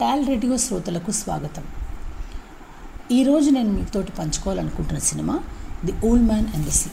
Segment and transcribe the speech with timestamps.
[0.00, 1.64] Tall radio శ్రోతలకు స్వాగతం.
[3.12, 5.34] ఈరోజు నేను మీతోటి పంచుకోవాలనుకుంటున్న cinema
[5.84, 6.90] the old man and the sea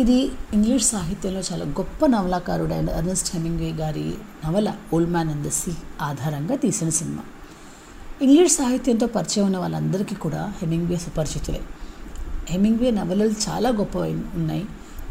[0.00, 0.16] ఇది
[0.52, 4.14] ఇంగ్లీష్ సాహిత్యంలో చాలా గొప్ప నవలాకారుడైన అర్నెస్ట్ హెమింగ్వే గారి
[4.44, 7.22] నవల old man and the sea ఆధారంగా తీసిన సినిమా.
[8.22, 11.60] ఇంగ్లీష్ సాహిత్యంతో పరిచయం ఉన్న వాళ్ళందరికీ కూడా హెమింగ్వే సుపరిచితులే.
[12.48, 13.98] హెమింగ్వే నవలలు చాలా గొప్ప
[14.34, 14.64] ఉన్నాయి.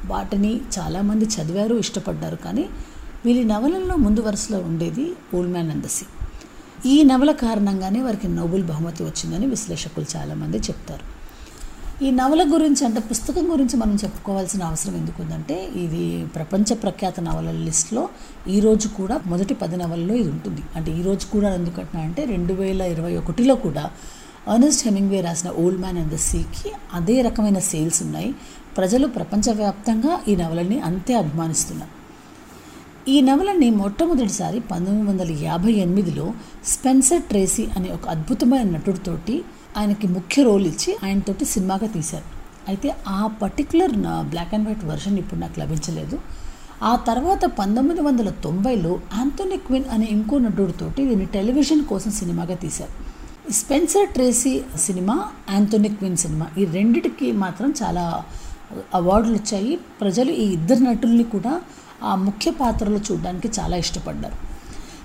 [0.06, 2.36] వాటిని చాలామంది చదివారు ఇష్టపడ్డారు.
[2.36, 2.66] కానీ
[3.26, 6.06] వీరి నవలల్లో ముందు వరుసలో ఉండేది old man and the sea
[6.90, 11.04] ఈ నవల కారణంగానే వారికి నోబెల్ బహుమతి వచ్చిందని విశ్లేషకులు చాలామంది చెప్తారు.
[12.06, 18.10] ఈ నవల గురించి అంటే పుస్తకం గురించి మనం చెప్పుకోవాల్సిన అవసరం ఎందుకుందంటే ఇది ప్రపంచ ప్రఖ్యాత నవలల లిస్ట్లో
[18.48, 20.64] ఈరోజు కూడా మొదటి పది నవలలో ఇది ఉంటుంది.
[20.76, 23.92] అంటే ఈరోజు కూడా ఎందుకంటున్నా అంటే రెండు వేల ఇరవై ఒకటిలో కూడా
[24.48, 28.36] అర్నెస్ట్ హెమింగ్వే రాసిన ఓల్డ్ మ్యాన్ అండ్ ద సీకి అదే రకమైన సేల్స్ ఉన్నాయి.
[28.78, 32.01] ప్రజలు ప్రపంచవ్యాప్తంగా ఈ నవలని అంతే అభిమానిస్తున్నారు.
[33.08, 36.34] ఈ నవలని మొట్టమొదటిసారి పంతొమ్మిది వందల యాభై ఎనిమిదిలో
[36.66, 39.44] స్పెన్సర్ ట్రేసీ అనే ఒక అద్భుతమైన నటుడితోటి
[39.78, 42.24] ఆయనకి ముఖ్య రోల్ ఇచ్చి ఆయనతోటి సినిమాగా తీశారు.
[42.70, 46.20] అయితే ఆ particular black and white version ఇప్పుడు నాకు లభించలేదు.
[46.84, 52.94] ఆ తర్వాత పంతొమ్మిది వందల తొంభైలో ఆంథోనీ క్విన్ అనే ఇంకో నటుడితోటి దీన్ని టెలివిజన్ కోసం సినిమాగా తీశారు.
[53.52, 58.24] Spencer Tracy cinema Anthony Quinn cinema ఈ రెండిటికి మాత్రం చాలా
[58.96, 59.76] అవార్డులు వచ్చాయి.
[60.02, 61.62] ప్రజలు ఈ ఇద్దరు నటుల్ని కూడా
[62.04, 64.38] ఆ ముఖ్య పాత్రలు చూడడానికి చాలా ఇష్టపడ్డారు.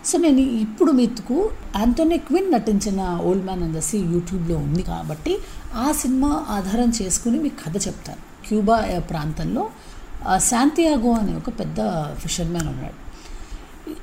[0.07, 5.39] సో నేను ఇప్పుడు మీకు ఆంటోనీ క్విన్ నటించిన old man and the sea యూట్యూబ్లో ఉంది కాబట్టి
[5.75, 8.23] ఆ సినిమా ఆధారం చేసుకుని మీకు కథ చెప్తాను.
[8.49, 9.71] క్యూబా ప్రాంతంలో
[10.37, 11.79] శాంతియాగో అనే ఒక పెద్ద
[12.19, 13.06] ఫిషర్మ్యాన్ ఉన్నాడు.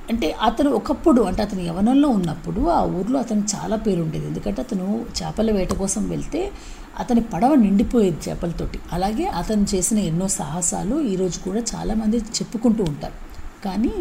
[0.10, 4.28] అంటే అతను ఒకప్పుడు అంటే అతను యవనంలో ఉన్నప్పుడు ఆ ఊర్లో అతను చాలా పేరు ఉండేది.
[4.28, 6.52] ఎందుకంటే అతను చేపల వేట కోసం వెళ్తే
[7.00, 8.80] అతని పడవ నిండిపోయేది చేపలతోటి.
[8.92, 13.14] అలాగే అతను చేసిన ఎన్నో సాహసాలు ఈరోజు కూడా చాలామంది చెప్పుకుంటూ ఉంటారు.
[13.66, 13.92] కానీ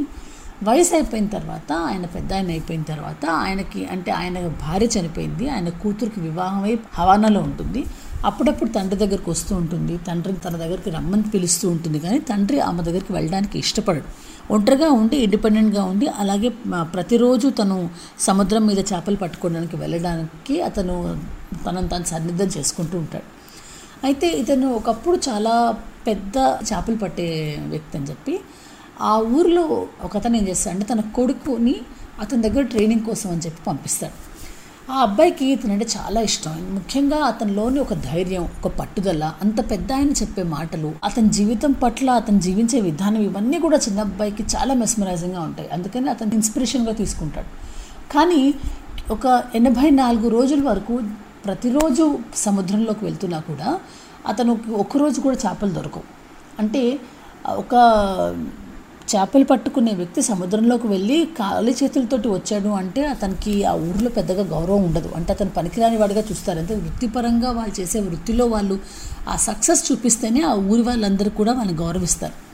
[0.62, 5.48] వయసు అయిపోయిన తర్వాత ఆయన పెద్ద ఆయన అయిపోయిన తర్వాత ఆయనకి అంటే ఆయన భార్య చనిపోయింది.
[5.48, 7.84] ఆయన కూతురికి వివాహమై హవానాలో ఉంటుంది.
[8.25, 9.97] అప్పుడప్పుడు తండ్రి దగ్గరికి వస్తూ ఉంటుంది.
[9.97, 11.99] తండ్రిని తన దగ్గరికి రమ్మని పిలుస్తూ ఉంటుంది.
[11.99, 14.31] కానీ తండ్రి ఆమె దగ్గరికి వెళ్ళడానికి ఇష్టపడడు.
[14.50, 16.48] ఒంటరిగా ఉండి ఇండిపెండెంట్గా ఉండి అలాగే
[16.94, 20.97] ప్రతిరోజు తను సముద్రం మీద చేపలు పట్టుకోవడానికి వెళ్ళడానికి అతను
[21.66, 23.28] తనను తాను సన్నిద్ధం చేసుకుంటూ ఉంటాడు.
[24.04, 25.54] అయితే ఇతను ఒకప్పుడు చాలా
[26.06, 26.36] పెద్ద
[26.69, 28.41] చేపలు పట్టే వ్యక్తి అని చెప్పి
[29.00, 29.62] ఆ ఊర్లో
[30.04, 31.76] ఒక అతను ఏం చేస్తాడు అంటే తన కొడుకుని
[32.20, 34.16] అతని దగ్గర ట్రైనింగ్ కోసం అని చెప్పి పంపిస్తాడు.
[34.92, 36.69] ఆ అబ్బాయికి ఇతనంటే చాలా ఇష్టం.
[36.75, 42.41] ముఖ్యంగా అతనిలోని ఒక ధైర్యం ఒక పట్టుదల అంత పెద్ద ఆయన చెప్పే మాటలు అతని జీవితం పట్ల అతను
[42.41, 45.69] జీవించే విధానం ఇవన్నీ కూడా చిన్న అబ్బాయికి చాలా మెస్మరైజింగ్గా ఉంటాయి.
[45.72, 47.47] అందుకని అతను ఇన్స్పిరేషన్గా తీసుకుంటాడు.
[48.14, 48.54] కానీ
[49.10, 51.00] ఒక ఎనభై నాలుగు రోజుల వరకు
[51.44, 53.81] ప్రతిరోజు సముద్రంలోకి వెళ్తున్నా కూడా
[54.26, 56.02] అతను ఒక్కరోజు కూడా చేపలు దొరకవు.
[56.58, 56.98] అంటే
[57.48, 57.75] ఒక
[59.10, 65.10] చేపలు పట్టుకునే వ్యక్తి సముద్రంలోకి వెళ్ళి కాలి చేతులతోటి వచ్చాడు అంటే అతనికి ఆ ఊరిలో పెద్దగా గౌరవం ఉండదు.
[65.16, 66.58] అంటే అతను పనికిరాని వాడిగా చూస్తారు.
[66.58, 68.78] అంటే వృత్తిపరంగా వాళ్ళు చేసే వృత్తిలో వాళ్ళు
[69.28, 72.51] ఆ సక్సెస్ చూపిస్తేనే ఆ ఊరి వాళ్ళందరూ కూడా వాళ్ళని గౌరవిస్తారు.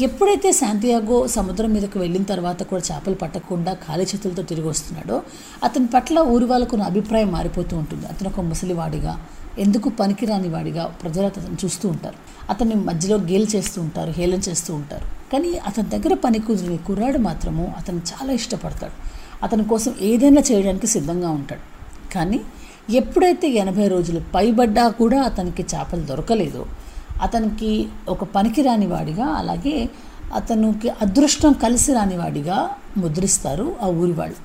[0.00, 5.22] ఎప్పుడైతే శాంతియాగో సముద్రం మీదకి వెళ్ళిన తర్వాత కూడా చేపలు పట్టకుండా ఖాళీ చేతులతో తిరిగి వస్తున్నాడో
[5.64, 8.06] అతని పట్ల ఊరి వాళ్ళకు అభిప్రాయం మారిపోతూ ఉంటుంది.
[8.06, 9.26] అతను ఒక ముసలివాడిగా
[9.58, 12.14] ఎందుకు పనికిరాని వాడిగా ప్రజలు అతను చూస్తూ ఉంటారు.
[12.50, 15.30] అతన్ని మధ్యలో గేలు చేస్తూ ఉంటారు హేళన చేస్తూ ఉంటారు.
[15.32, 18.92] కానీ అతని దగ్గర పని కుదిరిన కుర్రాడు మాత్రము అతను చాలా ఇష్టపడతాడు.
[19.42, 21.60] అతని కోసం ఏదైనా చేయడానికి సిద్ధంగా ఉంటాడు.
[22.12, 22.40] కానీ
[22.94, 26.66] ఎప్పుడైతే ఎనభై రోజులు పైబడ్డా కూడా అతనికి చేపలు దొరకలేదో
[27.22, 29.90] అతనికి ఒక పనికిరాని వాడిగా అలాగే
[30.34, 34.36] అతనికి అదృష్టం కలిసి రాని వాడిగా ముద్రిస్తారు ఆ ఊరి వాళ్ళు.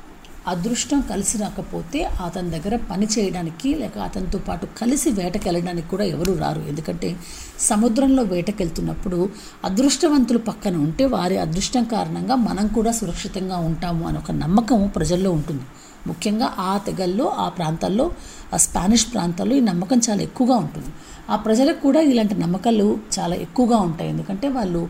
[0.48, 6.62] అదృష్టం కలిసి రాకపోతే అతని దగ్గర పని చేయడానికి లేక అతనితో పాటు కలిసి వేటకెళ్ళడానికి కూడా ఎవరు రారు.
[6.62, 7.18] ఎందుకంటే
[7.60, 9.30] సముద్రంలో వేటకెళ్తున్నప్పుడు
[9.66, 15.62] అదృష్టవంతులు పక్కన ఉంటే వారి అదృష్టం కారణంగా మనం కూడా సురక్షితంగా ఉంటాము అని ఒక నమ్మకం ప్రజల్లో ఉంటుంది.
[16.08, 18.12] ముఖ్యంగా ఆ తెగల్లో ఆ ప్రాంతాల్లో
[18.54, 20.88] ఆ స్పానిష్ ప్రాంతాల్లో ఈ నమ్మకం చాలా ఎక్కువగా ఉంటుంది.
[21.34, 24.10] ఆ ప్రజలకు కూడా ఇలాంటి నమ్మకాలు చాలా ఎక్కువగా ఉంటాయి.
[24.14, 24.82] ఎందుకంటే వాళ్ళు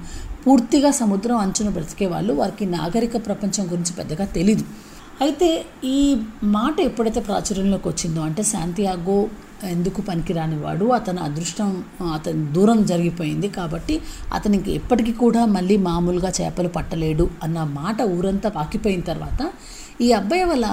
[0.45, 2.33] పూర్తిగా సముద్రం అంచున బ్రతికే వాళ్ళు.
[2.33, 4.65] వారికి నాగరిక ప్రపంచం గురించి పెద్దగా తెలీదు.
[5.23, 5.49] అయితే
[5.95, 5.99] ఈ
[6.57, 9.17] మాట ఎప్పుడైతే ప్రాచుర్యంలోకి వచ్చిందో అంటే శాంతియాగో
[9.71, 11.69] ఎందుకు పనికిరాని వాడు అతను అదృష్టం
[12.15, 13.95] అతని దూరం జరిగిపోయింది కాబట్టి
[14.33, 19.41] అతనికి ఎప్పటికీ కూడా మళ్ళీ మామూలుగా చేపలు పట్టలేడు అన్న మాట ఊరంతా పాకిపోయిన తర్వాత
[20.01, 20.67] ఈ అబ్బాయి వల్ల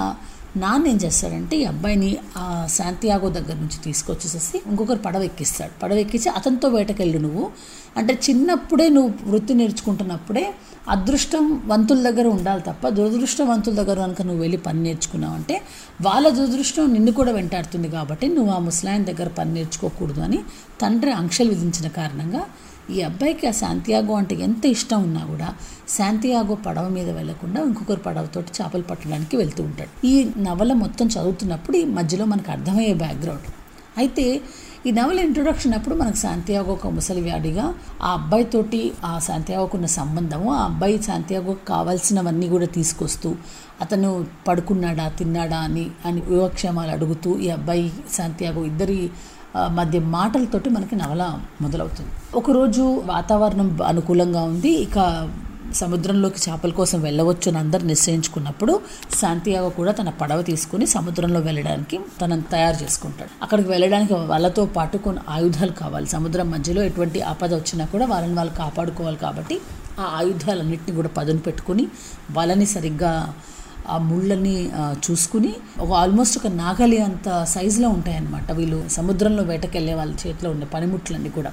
[0.57, 2.45] నాన్న ఏం చేస్తాడంటే ఈ అబ్బాయిని ఆ
[2.75, 7.45] శాంతియాగో దగ్గర నుంచి తీసుకొచ్చేసేసి ఇంకొకరు పడవ ఎక్కిస్తాడు పడవ ఎక్కించి అతనితో వేటకెళ్ళు నువ్వు.
[7.97, 10.43] అంటే చిన్నప్పుడే నువ్వు వృత్తి నేర్చుకుంటున్నప్పుడే
[10.87, 15.55] అదృష్టం వంతుల దగ్గర ఉండాలి తప్ప దురదృష్టవంతుల దగ్గర కనుక నువ్వు వెళ్ళి పని నేర్చుకున్నావు అంటే
[16.01, 20.39] వాళ్ళ దురదృష్టం నిన్ను కూడా వెంటాడుతుంది కాబట్టి నువ్వు ఆ ముసలాయన దగ్గర పని నేర్చుకోకూడదు అని
[20.81, 22.43] తండ్రి ఆంక్షలు విధించిన కారణంగా
[22.93, 25.49] ఈ అబ్బాయికి ఆ శాంతియాగో అంటే ఎంత ఇష్టం ఉన్నా కూడా
[25.87, 29.91] శాంతియాగో పడవ మీద వెళ్ళకుండా ఇంకొకరు పడవతోటి చేపలు పట్టడానికి వెళ్తూ ఉంటాడు.
[30.05, 33.47] ఈ నవల మొత్తం చదువుతున్నప్పుడు ఈ మధ్యలో మనకు అర్థమయ్యే బ్యాక్గ్రౌండ్
[33.97, 34.25] అయితే
[34.87, 37.63] ఈ నవల ఇంట్రొడక్షన్ అప్పుడు మనకు శాంతియాగో ఒక ముసలివాడిగా
[38.01, 43.29] ఆ అబ్బాయితోటి ఆ శాంతియాగోకున్న సంబంధము ఆ అబ్బాయి శాంతియాగోకు కావాల్సినవన్నీ కూడా తీసుకొస్తూ
[43.81, 44.09] అతను
[44.47, 48.99] పడుకున్నాడా తిన్నాడా అని అని యోగక్షేమాలు అడుగుతూ ఈ అబ్బాయి శాంతియాగో ఇద్దరి
[49.71, 52.11] మధ్య మాటలతోటి మనకి నవల మొదలవుతుంది.
[52.35, 54.69] ఒకరోజు వాతావరణం అనుకూలంగా ఉంది.
[54.69, 55.29] ఇక
[55.73, 58.79] సముద్రంలోకి చేపల కోసం వెళ్ళవచ్చు అని అందరు నిశ్చయించుకున్నప్పుడు
[59.21, 63.29] శాంతియాగో కూడా తన పడవ తీసుకుని సముద్రంలో వెళ్ళడానికి తనను తయారు చేసుకుంటాడు.
[63.43, 66.05] అక్కడికి వెళ్ళడానికి వాళ్ళతో పాటు కొన్ని ఆయుధాలు కావాలి.
[66.05, 69.57] సముద్రం మధ్యలో ఎటువంటి ఆపద వచ్చినా కూడా వాళ్ళని వాళ్ళు కాపాడుకోవాలి కాబట్టి
[69.99, 71.87] ఆ ఆయుధాలన్నింటినీ కూడా పదును పెట్టుకుని
[72.31, 73.33] వాళ్ళని సరిగ్గా
[73.89, 74.55] ఆ ముళ్ళని
[75.05, 78.51] చూసుకుని ఒక ఆల్మోస్ట్ ఒక నాగలి అంత సైజులో ఉంటాయన్నమాట.
[78.51, 81.51] వీళ్ళు సముద్రంలో వేటకెళ్ళే వాళ్ళ చేతిలో ఉండే పనిముట్లన్నీ కూడా.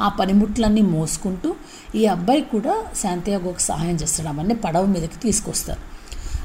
[0.00, 1.54] ఆ పనిముట్లన్నీ మోసుకుంటూ
[1.94, 4.28] ఈ అబ్బాయి కూడా శాంతియాగోకి సహాయం చేస్తాడు.
[4.28, 5.89] అవన్నీ పడవ మీదకి తీసుకొస్తారు.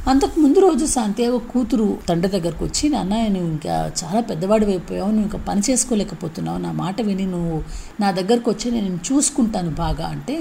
[0.09, 5.23] అంతకు ముందు రోజు శాంతియాగో కూతురు తండ్రి దగ్గరకు వచ్చి నాన్న నువ్వు ఇంకా చాలా పెద్దవాడు అయిపోయావు నువ్వు
[5.23, 7.55] ఇంకా పని చేసుకోలేకపోతున్నావు నా మాట విని నువ్వు
[7.99, 10.35] నా దగ్గరకు వచ్చి నేను చూసుకుంటాను బాగా అంటే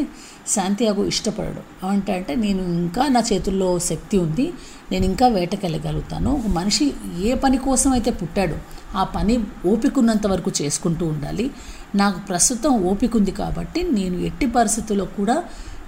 [0.54, 1.62] శాంతియాగో ఇష్టపడడు.
[1.86, 4.46] అంటే అంటే నేను ఇంకా నా చేతుల్లో శక్తి ఉంది
[4.92, 6.30] నేను ఇంకా వేటకెళ్ళగలుగుతాను.
[6.30, 6.86] ఒక మనిషి
[7.22, 8.58] ఏ పని కోసం అయితే పుట్టాడో
[8.96, 9.34] ఆ పని
[9.66, 11.50] ఓపికన్నంత వరకు చేసుకుంటూ ఉండాలి.
[11.94, 15.36] నాకు ప్రస్తుతం ఓపిక ఉంది కాబట్టి నేను ఎట్టి పరిస్థితుల్లో కూడా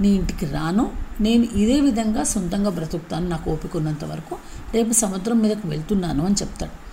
[0.01, 0.93] నీ ఇంటికి రాను.
[1.21, 4.37] నేను ఇదే విధంగా సొంతంగా బ్రతుకుతాను నాకు ఓపిక ఉన్నంత వరకు.
[4.75, 6.87] రేపు సముద్రం మీదకు వెళ్తున్నాను అని చెప్తాడు.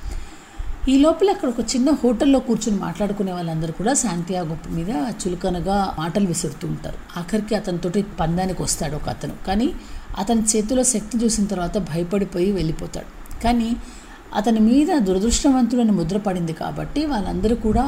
[0.91, 4.89] ఈ లోపల అక్కడ ఒక చిన్న హోటల్లో కూర్చుని మాట్లాడుకునే వాళ్ళందరూ కూడా శాంతియాగో మీద
[5.21, 7.19] చులకనగా మాటలు విసురుతూ ఉంటారు.
[7.19, 9.33] ఆఖరికి అతనితోటి పందానికి వస్తాడు ఒక అతను.
[9.47, 9.71] కానీ
[10.17, 13.41] అతని చేతిలో శక్తి చూసిన తర్వాత భయపడిపోయి వెళ్ళిపోతాడు.
[13.43, 13.75] కానీ
[14.35, 17.85] అతని మీద దురదృష్టవంతుడని ముద్రపడింది కాబట్టి వాళ్ళందరూ కూడా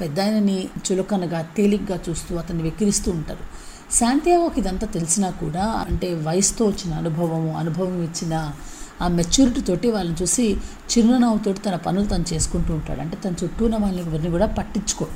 [0.00, 3.73] పెద్ద ఆయనని చులకనగా తేలిగ్గా చూస్తూ అతన్ని వెక్కిరిస్తూ ఉంటారు.
[3.98, 8.34] శాంతియాగోకి ఇదంతా తెలిసినా కూడా అంటే వయసుతో వచ్చిన అనుభవము అనుభవం ఇచ్చిన
[9.02, 10.46] ఆ మెచ్యూరిటీ తోటి వాళ్ళని చూసి
[10.90, 13.00] చిరునవ్వుతోటి తన పనులు తను చేసుకుంటూ ఉంటాడు.
[13.00, 15.06] అంటే తన చుట్టూ ఉన్న వాళ్ళని ఎవరిని కూడా పట్టించుకో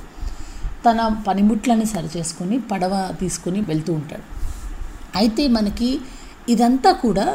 [0.86, 4.24] తన పనిముట్లని సరి చేసుకొని పడవ తీసుకుని వెళ్తూ ఉంటాడు.
[5.16, 6.00] అయితే మనకి
[6.52, 7.26] ఇదంతా కూడా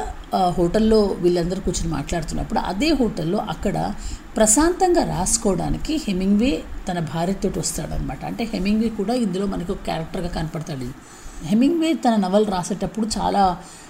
[0.58, 3.78] హోటల్లో వీళ్ళందరూ కూర్చొని మాట్లాడుతున్నప్పుడు అదే హోటల్లో అక్కడ
[4.38, 6.54] ప్రశాంతంగా రాసుకోవడానికి హెమింగ్వే
[6.88, 10.88] తన భార్యతో వస్తాడనమాట అంటే హెమింగ్వే కూడా ఇందులో మనకు క్యారెక్టర్గా కనపడతాడు.
[11.50, 13.44] హెమింగ్వే తన నవలు రాసేటప్పుడు చాలా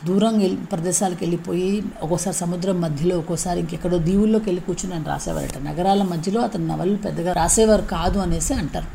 [0.07, 1.69] దూరం వెళ్ళి ప్రదేశాలకు వెళ్ళిపోయి
[2.03, 5.57] ఒక్కోసారి సముద్రం మధ్యలో ఒక్కోసారి ఇంకెక్కడో దీవుల్లోకి వెళ్ళి కూర్చుని ఆయన రాసేవారట.
[5.69, 8.89] నగరాల మధ్యలో అతని నవలు పెద్దగా రాసేవారు కాదు అనేసి అంటారు.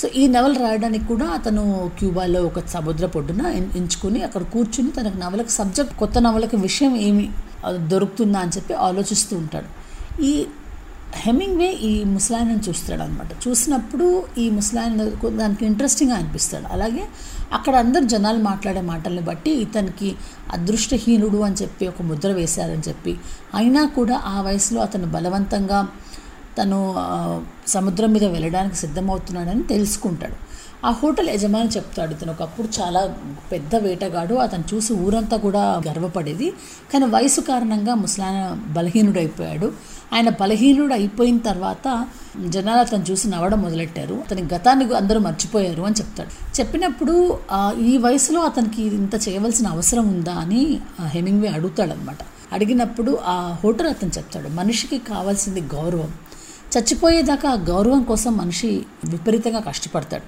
[0.00, 1.64] సో ఈ నవల రాయడానికి కూడా అతను
[1.98, 3.42] క్యూబాలో ఒక సముద్ర పొడ్డున
[3.80, 7.26] ఎంచుకుని అక్కడ కూర్చుని తనకు నవలకు సబ్జెక్ట్ కొత్త నవలకి విషయం ఏమి
[7.92, 9.68] దొరుకుతుందా అని చెప్పి ఆలోచిస్తూ ఉంటాడు.
[10.22, 10.32] ఈ
[11.24, 14.06] హెమింగ్వే ఈ ముసలాయనని చూస్తాడు అనమాట చూసినప్పుడు
[14.38, 15.04] ఈ ముసలాయన
[15.40, 16.66] దానికి ఇంట్రెస్టింగ్గా అనిపిస్తాడు.
[16.72, 17.04] అలాగే
[17.52, 20.08] అక్కడ అందరు జనాలు మాట్లాడే మాటల్ని బట్టి ఇతనికి
[20.52, 23.12] అదృష్టహీనుడు అని చెప్పి ఒక ముద్ర వేశారని చెప్పి
[23.54, 25.80] అయినా కూడా ఆ వయసులో అతను బలవంతంగా
[26.58, 26.78] తను
[27.68, 30.36] సముద్రం మీద వెళ్ళడానికి సిద్ధమవుతున్నాడని తెలుసుకుంటాడు.
[30.86, 33.00] ఆ హోటల్ యజమాని చెప్తాడు ఇతను ఒకప్పుడు చాలా
[33.52, 36.48] పెద్ద వేటగాడు అతను చూసి ఊరంతా కూడా గర్వపడేది.
[36.92, 38.40] కానీ వయసు కారణంగా ముసలాయన
[38.76, 39.68] బలహీనుడు అయిపోయాడు
[40.14, 41.86] ఆయన బలహీనుడు అయిపోయిన తర్వాత
[42.46, 44.14] జనాలు అతను చూసి నవ్వడం మొదలెట్టారు.
[44.14, 46.30] అతని గతాన్ని అందరూ మర్చిపోయారు అని చెప్తాడు.
[46.58, 47.14] చెప్పినప్పుడు
[47.90, 50.62] ఈ వయసులో అతనికి ఇంత చేయవలసిన అవసరం ఉందా అని
[51.14, 52.22] హెమింగ్వే అడుగుతాడనమాట
[52.52, 56.10] అడిగినప్పుడు ఆ హోటల్ అతను చెప్తాడు మనిషికి కావాల్సింది గౌరవం.
[56.74, 58.70] చచ్చిపోయేదాకా గౌరవం కోసం మనిషి
[59.04, 60.26] విపరీతంగా కష్టపడతాడు.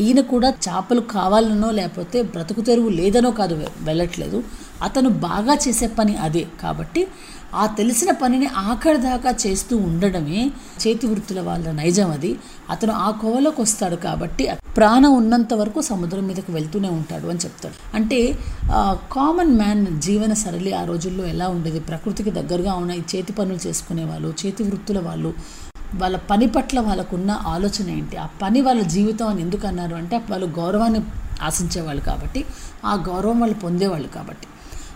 [0.00, 4.42] ఈయన కూడా చేపలు కావాలనో లేకపోతే బ్రతుకు తెరువు లేదనో కాదు వెళ్ళట్లేదు.
[4.82, 6.46] అతను బాగా చేసే పని అదే.
[6.62, 7.06] కాబట్టి
[7.54, 10.50] ఆ తెలిసిన పనిని ఆఖరి దాకా చేస్తూ ఉండడమే
[10.82, 12.38] చేతి వృత్తుల వాళ్ళ నైజం అది.
[12.70, 14.44] అతను ఆ కోవలోకి వస్తాడు కాబట్టి
[14.76, 17.96] ప్రాణం ఉన్నంత వరకు సముద్రం మీదకి వెళ్తూనే ఉంటాడు అని చెప్తాడు.
[17.96, 18.38] అంటే
[19.12, 21.80] కామన్ మ్యాన్ జీవన సరళి ఆ రోజుల్లో ఎలా ఉండేది?
[21.80, 25.32] ప్రకృతికి దగ్గరగా ఉన్న చేతి పనులు చేసుకునే వాళ్ళు చేతి వృత్తుల వాళ్ళు
[25.94, 28.16] వాళ్ళ పని పట్ల వాళ్ళకున్న ఆలోచన ఏంటి?
[28.16, 31.00] ఆ పని వాళ్ళ జీవితం అని ఎందుకు అన్నారు అంటే వాళ్ళు గౌరవాన్ని
[31.42, 32.44] ఆశించేవాళ్ళు కాబట్టి
[32.84, 34.46] ఆ గౌరవం వాళ్ళు పొందేవాళ్ళు కాబట్టి.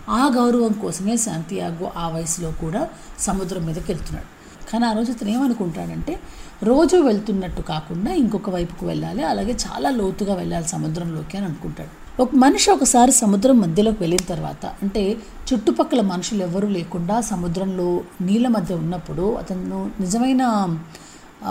[0.09, 4.43] ఆ గౌరవం కోసమే శాంతియాగో ఆ వయసులో కూడా సముద్రం మీదకి వెళ్తున్నాడు.
[4.71, 6.19] కానీ ఆ రోజు అతను ఏమనుకుంటాడంటే
[6.63, 12.02] రోజు వెళ్తున్నట్టు కాకుండా ఇంకొక వైపుకు వెళ్ళాలి అలాగే చాలా లోతుగా వెళ్ళాలి సముద్రంలోకి అని అనుకుంటాడు.
[12.19, 15.17] ఒక మనిషి ఒకసారి సముద్రం మధ్యలోకి వెళ్ళిన తర్వాత అంటే
[15.47, 20.43] చుట్టుపక్కల మనుషులు ఎవరూ లేకుండా సముద్రంలో నీళ్ళ మధ్య ఉన్నప్పుడు అతను నిజమైన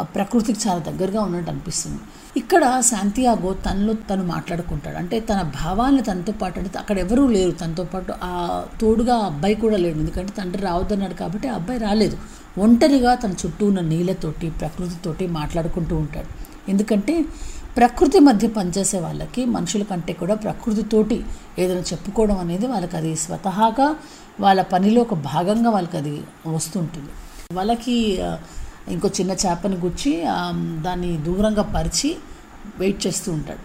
[0.00, 1.98] ప్రకృతికి చాలా దగ్గరగా ఉన్నట్టు అనిపిస్తుంది.
[2.36, 4.96] ఇక్కడ శాంతియాగో తనలో తను మాట్లాడుకుంటాడు.
[4.96, 9.76] అంటే తన భావాన్ని తనతో పాటు అంటే అక్కడ ఎవరూ లేరు తనతో పాటు ఆ తోడుగా అబ్బాయి కూడా
[9.76, 9.98] లేడు.
[9.98, 12.18] ఎందుకంటే తండ్రి రావద్దన్నాడు కాబట్టి ఆ అబ్బాయి రాలేదు.
[12.58, 16.30] ఒంటరిగా తన చుట్టూ ఉన్న నీళ్ళతోటి ప్రకృతితోటి మాట్లాడుకుంటూ ఉంటాడు.
[16.70, 17.24] ఎందుకంటే
[17.76, 21.16] ప్రకృతి మధ్య పనిచేసే వాళ్ళకి మనుషుల కంటే కూడా ప్రకృతితోటి
[21.58, 23.86] ఏదైనా చెప్పుకోవడం అనేది వాళ్ళకి అది స్వతహాగా
[24.40, 26.14] వాళ్ళ పనిలో ఒక భాగంగా వాళ్ళకి అది
[26.56, 27.10] వస్తుంటుంది.
[27.58, 27.96] వాళ్ళకి
[28.94, 30.12] ఇంకో చిన్న చేపని గుచ్చి
[30.86, 32.10] దాన్ని దూరంగా పరిచి
[32.80, 33.64] వెయిట్ చేస్తూ ఉంటాడు.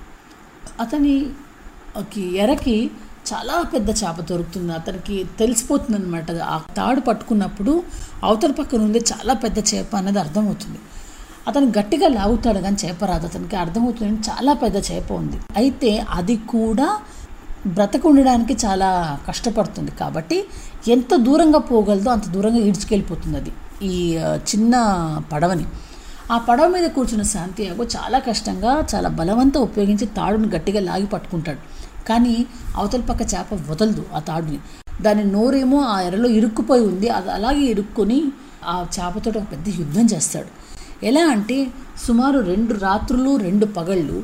[0.84, 2.78] అతనికి ఎరకి
[3.30, 4.72] చాలా పెద్ద చేప దొరుకుతుంది.
[4.74, 7.84] అతనికి తెలిసిపోతుంది అనమాట ఆ తాడు పట్టుకున్నప్పుడు
[8.24, 10.80] అవతల పక్కన ఉండే చాలా పెద్ద చేప అనేది అర్థమవుతుంది.
[11.48, 15.38] అతను గట్టిగా లాగుతాడు కానీ చేప రాదు అతనికి అర్థమవుతుంది చాలా పెద్ద చేప ఉంది.
[15.58, 16.88] అయితే అది కూడా
[17.68, 20.38] బ్రతకుండడానికి చాలా కష్టపడుతుంది కాబట్టి
[20.96, 23.52] ఎంత దూరంగా పోగలదో అంత దూరంగా ఈడ్చుకెళ్ళిపోతుంది అది.
[23.84, 24.18] ఈ
[24.50, 24.74] చిన్న
[25.34, 25.66] పడవని.
[26.32, 31.62] ఆ పడవ మీద కూర్చున్న శాంతియాగో చాలా కష్టంగా చాలా బలవంతం ఉపయోగించి తాడుని గట్టిగా లాగి పట్టుకుంటాడు.
[32.10, 34.60] కానీ అవతల పక్క చేప వదలదు ఆ తాడుని.
[35.02, 37.10] దాని నోరేమో ఆ ఎరలో ఇరుక్కుపోయి ఉంది.
[37.10, 38.20] అది అలాగే ఇరుక్కుని
[38.66, 40.67] ఆ చేపతో ఒక పెద్ద యుద్ధం చేస్తాడు.
[41.04, 41.68] ఎలా అంటే
[42.08, 44.24] సుమారు రెండు రాత్రులు రెండు పగళ్ళు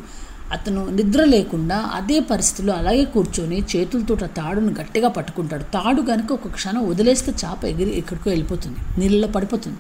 [0.52, 5.64] అతను నిద్ర లేకుండా అదే పరిస్థితిలో అలాగే కూర్చొని చేతులతో తాడును గట్టిగా పట్టుకుంటాడు.
[5.64, 9.78] తాడు కనుక ఒక క్షణం వదిలేస్తే చేప ఎగిరి ఎక్కడికో వెళ్ళిపోతుంది నీళ్ళలో పడిపోతుంది.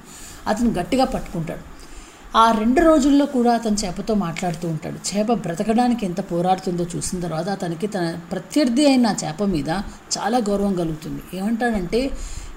[0.48, 1.74] అతను గట్టిగా పట్టుకుంటాడు.
[2.38, 4.96] ఆ రెండు రోజుల్లో కూడా అతను చేపతో మాట్లాడుతూ ఉంటాడు.
[4.96, 9.70] చేప బ్రతకడానికి ఎంత పోరాడుతుందో చూసిన తర్వాత అతనికి తన ప్రత్యర్థి అయిన చేప మీద
[10.18, 11.38] చాలా గౌరవం కలుగుతుంది.
[11.38, 12.12] ఏమంటాడంటే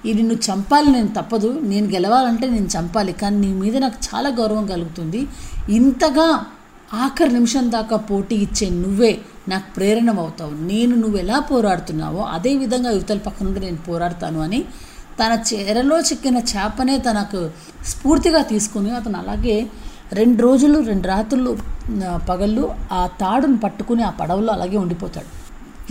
[0.04, 1.60] ఇది నువ్వు చంపాలి నేను తప్పదు.
[1.62, 3.12] నేను గెలవాలంటే నేను చంపాలి.
[3.12, 5.28] కానీ నీ మీద నాకు చాలా గౌరవం కలుగుతుంది.
[5.68, 6.44] ఇంతగా
[6.94, 12.90] ఆఖరి నిమిషం దాకా పోటీ ఇచ్చే నువ్వే నాకు ప్రేరణ అవుతావు నేను నువ్వు ఎలా పోరాడుతున్నావో అదే విధంగా
[12.90, 14.64] యువతల పక్క నుండి నేను పోరాడతాను అని
[15.20, 17.50] తన చెరలో చిక్కిన చేపనే తనకు
[17.86, 19.66] స్ఫూర్తిగా తీసుకుని అతను అలాగే
[20.12, 21.56] రెండు రోజులు రెండు రాత్రులు
[22.28, 25.30] పగళ్ళు ఆ తాడును పట్టుకుని ఆ పడవలో అలాగే ఉండిపోతాడు.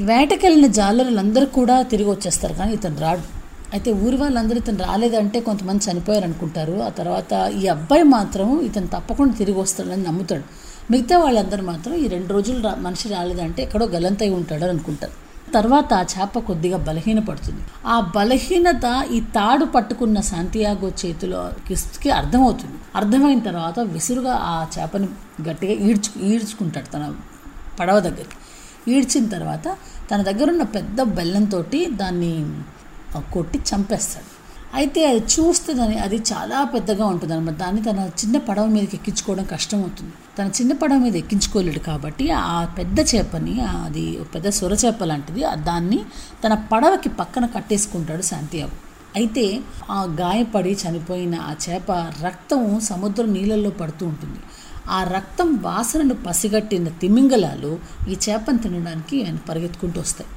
[0.03, 3.44] వేటకెళ్ళిన జాలరులందరూ కూడా తిరిగి వచ్చేస్తారు కానీ ఇతను రాడు.
[3.73, 9.33] అయితే ఊరి వాళ్ళందరూ ఇతను రాలేదంటే కొంతమంది చనిపోయారు అనుకుంటారు ఆ తర్వాత ఈ అబ్బాయి మాత్రం ఇతను తప్పకుండా
[9.35, 10.43] తిరిగి వస్తాడని నమ్ముతాడు.
[10.91, 15.11] మిగతా వాళ్ళందరూ మాత్రం ఈ రెండు రోజులు రా మనిషి రాలేదంటే ఎక్కడో గలంతై ఉంటాడు అనుకుంటారు.
[15.53, 17.61] తర్వాత ఆ చేప కొద్దిగా బలహీనపడుతుంది.
[17.85, 22.77] ఆ బలహీనత ఈ తాడు పట్టుకున్న శాంతియాగో చేతిలోకి అర్థమవుతుంది.
[22.95, 25.07] అర్థమైన తర్వాత విసురుగా ఆ చేపని
[25.49, 27.15] గట్టిగా ఈడ్చు ఈడ్చుకుంటాడు తన
[27.79, 28.37] పడవ దగ్గరికి.
[28.91, 29.67] ఈడ్చిన తర్వాత
[30.11, 32.33] తన దగ్గర ఉన్న పెద్ద బెల్లంతో దాన్ని
[33.19, 34.29] కొట్టి చంపేస్తాడు.
[34.75, 39.81] అయితే అది చూస్తే అది చాలా పెద్దగా ఉంటుంది అనమాట దాన్ని తన చిన్న పడవ మీదకి ఎక్కించుకోవడం కష్టం
[39.81, 40.13] అవుతుంది.
[40.39, 45.41] తన చిన్న పడవ మీద ఎక్కించుకోలేడు కాబట్టి ఆ పెద్ద చేపని అది ఒక పెద్ద సొర చేప లాంటిది
[45.57, 45.99] దాన్ని
[46.43, 51.91] తన పడవకి పక్కన కట్టేసుకుంటాడు శాంతియాబు అయితే ఆ గాయపడి చనిపోయిన ఆ చేప
[52.23, 54.39] రక్తం సముద్రం నీళ్ళల్లో పడుతూ ఉంటుంది.
[54.89, 57.79] ఆ రక్తం వాసనను పసిగట్టిన తిమింగలాలు
[58.09, 60.29] ఈ చేపను తినడానికి ఆయన పరిగెత్తుకుంటూ వస్తాయి.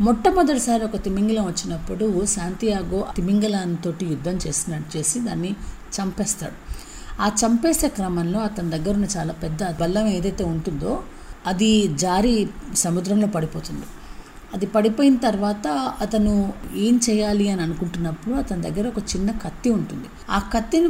[0.00, 5.50] మొట్టమొదటిసారి ఒక తిమింగలం వచ్చినప్పుడు శాంతియాగో తిమింగలాంతో యుద్ధం చేసినట్టు చేసి దాన్ని
[5.96, 6.56] చంపేస్తాడు.
[7.22, 11.02] ఆ చంపేసే క్రమంలో అతని దగ్గర ఉన్న చాలా పెద్ద బల్లం ఏదైతే ఉంటుందో
[11.46, 13.86] అది జారి సముద్రంలో పడిపోతుంది.
[14.54, 15.66] అది పడిపోయిన తర్వాత
[16.00, 20.08] అతను ఏం చేయాలి అని అనుకుంటున్నప్పుడు అతని దగ్గర ఒక చిన్న కత్తి ఉంటుంది.
[20.30, 20.88] ఆ కత్తిని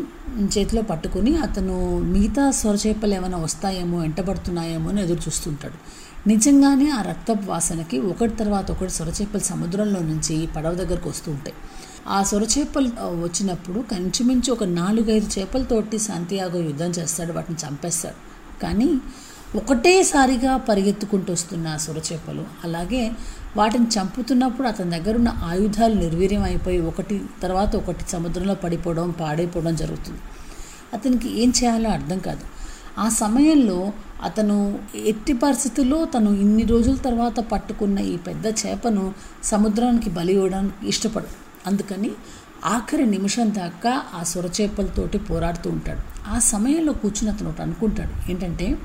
[0.59, 6.00] చేతిలో పట్టుకుని అతను మిగతా సొరచేపలు ఏమైనా వస్తాయేమో వెంటబడుతున్నాయేమో అని ఎదురు చూస్తుంటాడు.
[6.27, 11.55] నిజంగానే ఆ రక్తపు వాసనకి ఒకటి తర్వాత ఒకటి సొరచేపలు సముద్రంలో నుంచి పడవ దగ్గరకు వస్తూ ఉంటాయి.
[12.09, 18.15] ఆ సొరచేపలు వచ్చినప్పుడు కంచుమించు ఒక నాలుగైదు చేపలతోటి శాంతియాగో యుద్ధం చేస్తాడు వాటిని చంపేస్తాడు.
[18.63, 19.01] కానీ
[19.57, 23.11] ఒకటేసారిగా పరిగెత్తుకుంటూ వస్తున్న ఆ సొరచేపలు అలాగే
[23.57, 30.21] వాటిని చంపుతున్నప్పుడు అతని దగ్గర ఉన్న ఆయుధాలు నిర్వీర్యం అయిపోయి ఒకటి తర్వాత ఒకటి సముద్రంలో పడిపోవడం పాడైపోవడం జరుగుతుంది.
[30.95, 32.60] అతనికి ఏం చేయాలో అర్థం కాదు.
[32.99, 33.93] ఆ సమయంలో
[34.23, 41.27] అతను ఎట్టి పరిస్థితుల్లో తను ఇన్ని రోజుల తర్వాత పట్టుకున్న ఈ పెద్ద చేపను సముద్రానికి బలి ఇవ్వడానికి ఇష్టపడు
[41.67, 42.11] అందుకని
[42.65, 46.31] ఆఖరి నిమిషం దాకా ఆ సొరచేపలతోటి పోరాడుతూ ఉంటాడు.
[46.31, 48.31] ఆ సమయంలో కూర్చుని అతను ఒకటి అనుకుంటాడు.
[48.31, 48.79] ఏంటంటే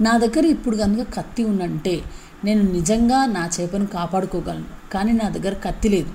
[0.00, 2.02] నా దగ్గర ఇప్పుడు కనుక కత్తి ఉందంటే
[2.44, 4.92] నేను నిజంగా నా చేపను కాపాడుకోగలను.
[4.92, 6.10] కానీ నా దగ్గర కత్తి లేదు.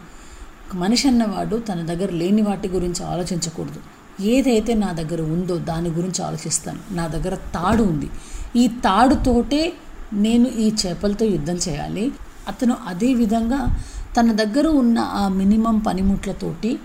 [0.74, 3.80] మనిషి అన్నవాడు తన దగ్గర లేని వాటి గురించి ఆలోచించకూడదు.
[4.22, 6.80] ఏదైతే నా దగ్గర ఉందో దాని గురించి ఆలోచిస్తాను.
[6.92, 8.10] నా దగ్గర తాడు ఉంది.
[8.56, 9.74] ఈ తాడుతోటే
[10.14, 12.12] నేను ఈ చేపలతో యుద్ధం చేయాలి.
[12.48, 13.80] అతను అదే విధంగా
[14.20, 16.80] తన దగ్గర ఉన్న ఆ మినిమం పనిముట్లతోటి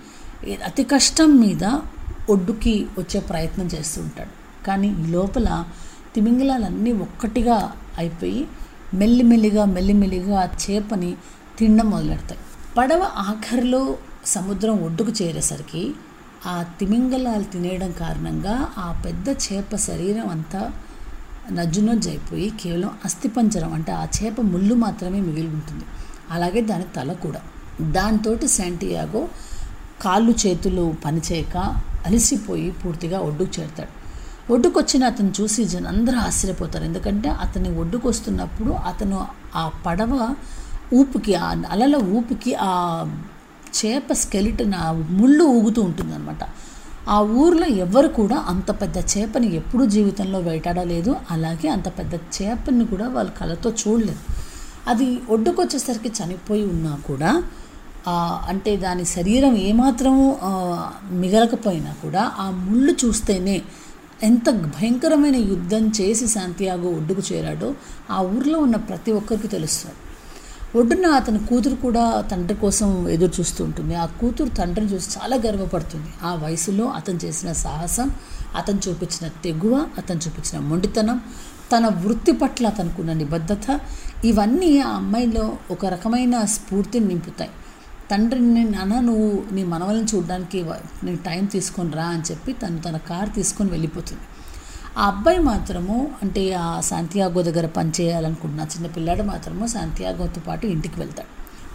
[0.65, 1.79] అతి కష్టం మీద
[2.31, 4.65] ఒడ్డుకి వచ్చే ప్రయత్నం చేస్తూ ఉంటాడు.
[4.67, 5.65] కానీ ఈ లోపల
[6.15, 8.49] తిమింగలాలన్నీ ఒక్కటిగా అయిపోయి
[8.95, 11.17] మెల్లిమెల్లిగా మెల్లిమెల్లిగా ఆ చేపని
[11.59, 12.41] తినడం మొదలెడతాయి.
[12.77, 15.95] పడవ ఆఖరిలో సముద్రం ఒడ్డుకు చేరేసరికి
[16.47, 20.71] ఆ తిమింగలాలు తినేయడం కారణంగా ఆ పెద్ద చేప శరీరం అంతా
[21.53, 25.85] నజ్జునజ్జు అయిపోయి కేవలం అస్థిపంజరం అంటే ఆ చేప ముళ్ళు మాత్రమే మిగిలి ఉంటుంది
[26.31, 27.41] అలాగే దాని తల కూడా.
[27.81, 29.29] దాంతో శాంటియాగో
[30.03, 31.57] కాళ్ళు చేతులు పనిచేయక
[32.07, 33.99] అలసిపోయి పూర్తిగా ఒడ్డుకు చేరుతాడు.
[34.53, 36.85] ఒడ్డుకొచ్చిన అతను చూసి జనందరూ ఆశ్చర్యపోతారు.
[36.85, 39.27] ఎందుకంటే అతని ఒడ్డుకొస్తున్నప్పుడు అతను
[39.57, 40.35] ఆ పడవ
[40.95, 42.71] ఊపికి ఆ అలల ఊపికి ఆ
[43.77, 46.43] చేప స్కెలిటన్ ఆ ముళ్ళు ఊగుతూ ఉంటుందన్నమాట.
[47.15, 51.13] ఆ ఊర్లో ఎవరు కూడా అంత పెద్ద చేపని ఎప్పుడూ జీవితంలో వేటాడలేదు.
[51.35, 54.23] అలాగే అంత పెద్ద చేపని కూడా వాళ్ళ కళ్ళతో చూడలేదు.
[54.93, 57.31] అది ఒడ్డుకొచ్చేసరికి చనిపోయి ఉన్నా కూడా
[58.51, 60.15] అంటే దాని శరీరం ఏమాత్రం
[61.23, 63.57] మిగలకపోయినా కూడా ఆ ముళ్ళు చూస్తేనే
[64.29, 67.69] ఎంత భయంకరమైన యుద్ధం చేసి శాంతియాగో ఒడ్డుకు చేరాడో
[68.11, 69.99] ఆ ఊర్లో ఉన్న ప్రతి ఒక్కరికి తెలుస్తుంది.
[70.79, 73.95] ఒడ్డున అతని కూతురు కూడా తండ్రి కోసం ఎదురు చూస్తూ ఉంటుంది.
[74.03, 76.11] ఆ కూతురు తండ్రిని చూసి చాలా గర్వపడుతుంది.
[76.29, 78.09] ఆ వయసులో అతను చేసిన సాహసం
[78.61, 81.19] అతను చూపించిన తెగువ అతను చూపించిన మొండితనం
[81.73, 83.67] తన వృత్తి పట్ల అతనుకున్న నిబద్ధత
[84.25, 87.53] ఇవన్నీ ఆ అమ్మాయిలో ఒక రకమైన స్ఫూర్తిని నింపుతాయి.
[88.11, 90.61] తండ్రిని నాన్న నువ్వు నీ మనవలను చూడడానికి
[91.07, 94.25] నేను టైం తీసుకొని రా అని చెప్పి తను తన కార్ తీసుకొని వెళ్ళిపోతుంది.
[94.99, 101.29] ఆ అబ్బాయి మాత్రము అంటే ఆ శాంతియాగో దగ్గర పనిచేయాలనుకుంటున్న చిన్నపిల్లాడు మాత్రము శాంతియాగోతో పాటు ఇంటికి వెళ్తాడు.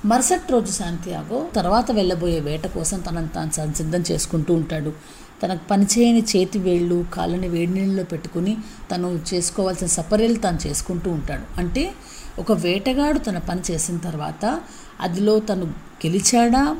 [0.07, 4.93] మరుసటి రోజు శాంతియాగో తర్వాత వెళ్ళబోయే వేట కోసం తనను తాను సంసిద్ధం చేసుకుంటూ ఉంటాడు.
[5.43, 8.57] తనకు పనిచేయని చేతి వేళ్ళు కాళ్ళని వేడి నీళ్ళలో పెట్టుకుని
[8.91, 11.59] తను చేసుకోవాల్సిన సపర్యలు తాను చేసుకుంటూ ఉంటాడు.
[11.59, 11.91] అంటే
[12.39, 14.59] ఒక వేటగాడు తన పని చేసిన తర్వాత
[15.01, 15.65] అదిలో తను
[16.05, 16.75] గెలిచాడా?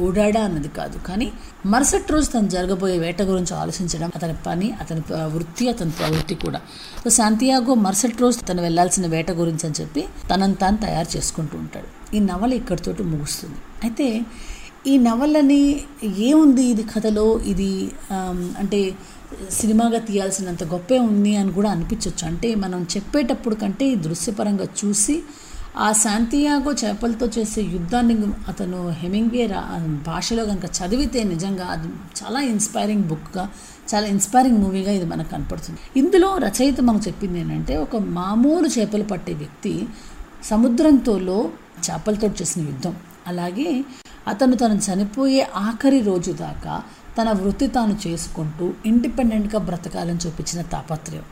[0.00, 0.98] ఓడాడా అన్నది కాదు.
[1.08, 1.28] కానీ
[1.72, 5.02] మరుసటి రోజు తను జరగబోయే వేట గురించి ఆలోచించడం అతని పని అతని
[5.34, 6.60] వృత్తి అతని ప్రవృత్తి కూడా.
[7.02, 11.88] సో శాంతియాగో మరుసటి రోజు తను వెళ్ళాల్సిన వేట గురించి అని చెప్పి తనను తాను తయారు చేసుకుంటూ ఉంటాడు.
[12.16, 13.58] ఈ నవల ఇక్కడితోటి ముగుస్తుంది.
[13.84, 14.08] అయితే
[14.86, 15.62] ఈ నవలని
[16.28, 17.26] ఏముంది ఇది కథలో?
[17.52, 17.70] ఇది
[18.62, 18.80] అంటే
[19.50, 25.16] సినిమాగా తీయాల్సినంత గొప్పే ఉంది అని కూడా అనిపించవచ్చు అంటే మనం చెప్పేటప్పుడు కంటే ఈ దృశ్యపరంగా చూసి
[25.76, 28.14] ఆ శాంతియాగో చేపలతో చేసే యుద్ధాన్ని
[28.48, 29.46] అతను హెమింగ్వే
[30.06, 31.88] భాషలో కనుక చదివితే నిజంగా అది
[32.20, 33.48] చాలా ఇన్స్పైరింగ్ బుక్గా
[33.94, 35.78] చాలా ఇన్స్పైరింగ్ మూవీగా ఇది మనకు కనపడుతుంది.
[35.96, 39.88] ఇందులో రచయిత మనకు చెప్పింది ఏంటంటే ఒక మామూలు చేపలు పట్టే వ్యక్తి
[40.44, 41.48] సముద్రంతోలో
[41.90, 42.96] చేపలతో చేసిన యుద్ధం.
[43.26, 43.84] అలాగే
[44.28, 46.82] అతను తను చనిపోయే ఆఖరి రోజు దాకా
[47.18, 51.26] తన వృత్తి తాను చేసుకుంటూ ఇండిపెండెంట్గా బ్రతకాలని చూపించిన తాపత్రయం.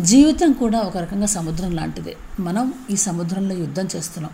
[0.00, 2.16] జీవితం కూడా ఒక రకంగా సముద్రం లాంటిదే.
[2.40, 4.30] మనం ఈ సముద్రంలో యుద్ధం చేస్తున్నాం.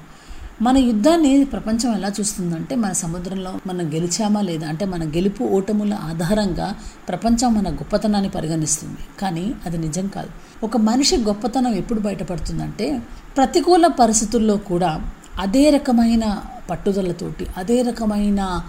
[0.62, 6.74] మన యుద్ధాన్ని ప్రపంచం ఎలా చూస్తుందంటే మన సముద్రంలో మనం గెలిచామా లేదా అంటే మన గెలుపు ఓటముల ఆధారంగా
[7.09, 8.96] ప్రపంచం మన గొప్పతనాన్ని పరిగణిస్తుంది.
[9.18, 10.29] కానీ అది నిజం కాదు.
[10.64, 13.03] ఒక మనిషి గొప్పతనం ఎప్పుడు బయటపడుతుందంటే
[13.37, 15.00] ప్రతికూల పరిస్థితుల్లో కూడా
[15.38, 16.38] అదే రకమైన
[16.70, 18.61] పట్టుదలతోటి అదే రకమైన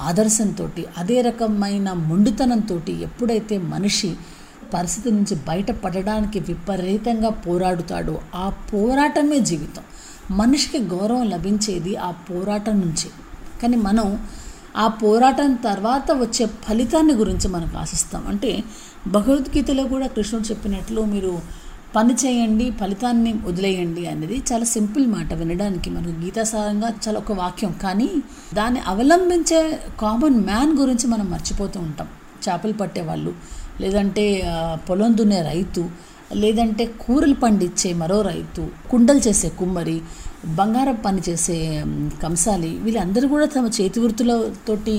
[0.00, 4.14] ఆదర్శంతో అదే రకమైన మొండితనంతో ఎప్పుడైతే మనిషి
[4.74, 8.20] పరిస్థితి నుంచి బయటపడడానికి విపరీతంగా పోరాడుతాడో.
[8.34, 9.82] ఆ పోరాటమే జీవితం.
[10.36, 13.08] మనిషికి గౌరవం లభించేది ఆ పోరాటం నుంచి.
[13.62, 14.28] కానీ మనం
[14.76, 18.26] ఆ పోరాటం తర్వాత వచ్చే ఫలితాన్ని గురించి మనకు ఆశిస్తాం.
[18.28, 18.64] అంటే
[19.06, 21.42] భగవద్గీతలో కూడా కృష్ణుడు చెప్పినట్లు మీరు
[21.96, 27.74] పని చేయండి ఫలితాన్ని వదిలేయండి అనేది చాలా సింపుల్ మాట వినడానికి మనకు గీతాసారంగా చాలా ఒక వాక్యం.
[27.82, 28.10] కానీ
[28.54, 32.08] దాన్ని అవలంబించే కామన్ మ్యాన్ గురించి మనం మర్చిపోతూ ఉంటాం.
[32.48, 33.34] చేపలు పట్టేవాళ్ళు
[33.82, 34.24] లేదంటే
[34.88, 35.82] పొలం దున్నే రైతు
[36.42, 39.96] లేదంటే కూరలు పండించే మరో రైతు కుండలు చేసే కుమ్మరి
[40.58, 41.56] బంగారం పని చేసే
[42.22, 44.94] కంసాలి వీళ్ళందరూ కూడా తమ చేతి వృత్తులతోటి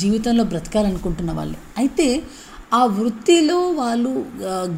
[0.00, 1.58] జీవితంలో బ్రతకాలనుకుంటున్న వాళ్ళే.
[1.78, 2.06] అయితే
[2.78, 4.10] ఆ వృత్తిలో వాళ్ళు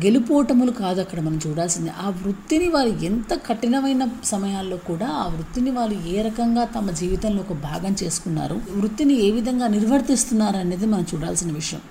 [0.05, 1.91] గెలుపోటములు కాదు అక్కడ మనం చూడాల్సింది.
[2.05, 7.55] ఆ వృత్తిని వారు ఎంత కఠినమైన సమయాల్లో కూడా ఆ వృత్తిని వాళ్ళు ఏ రకంగా తమ జీవితంలో ఒక
[7.69, 11.83] భాగం చేసుకున్నారు వృత్తిని ఏ విధంగా నిర్వర్తిస్తున్నారు అనేది మనం చూడాల్సిన విషయం.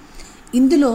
[0.60, 0.92] ఇందులో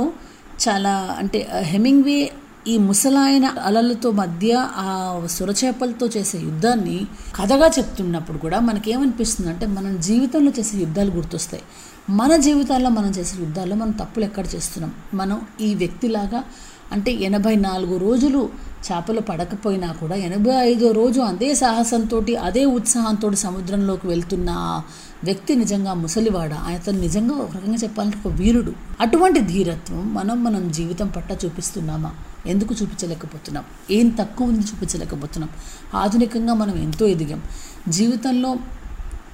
[0.68, 2.33] చాలా అంటే హెమింగ్వే
[2.68, 4.88] ఈ ముసలాయన అలలతో మధ్య ఆ
[5.31, 11.62] సురచేపలతో చేసే యుద్ధాన్ని కథగా చెప్తున్నప్పుడు కూడా మనకేమనిపిస్తుంది అంటే మనం జీవితంలో చేసే యుద్ధాలు గుర్తొస్తాయి.
[12.11, 14.94] మన జీవితాల్లో మనం చేసే యుద్ధాల్లో మనం తప్పులు ఎక్కడ చేస్తున్నాం?
[15.14, 16.44] మనం ఈ వ్యక్తిలాగా
[16.92, 24.06] అంటే ఎనభై నాలుగు రోజులు చేపలు పడకపోయినా కూడా ఎనభై ఐదో రోజు అదే సాహసంతో అదే ఉత్సాహంతో సముద్రంలోకి
[24.06, 24.82] వెళ్తున్న ఆ
[25.24, 26.52] వ్యక్తి నిజంగా ముసలివాడ?
[26.52, 28.72] అతను నిజంగా ఒక రకంగా చెప్పాలంటే ఒక వీరుడు.
[29.00, 32.12] అటువంటి ధీరత్వం మనం మనం జీవితం పట్ల చూపిస్తున్నామా?
[32.46, 33.64] ఎందుకు చూపించలేకపోతున్నాం?
[33.90, 35.50] ఏం తక్కువ ఉంది చూపించలేకపోతున్నాం?
[35.94, 37.42] ఆధునికంగా మనం ఎంతో ఎదిగాం.
[37.88, 38.56] జీవితంలో